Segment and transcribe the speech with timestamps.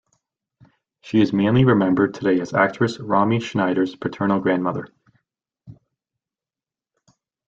[1.01, 4.87] She is mainly remembered today as actress Romy Schneider's paternal grandmother.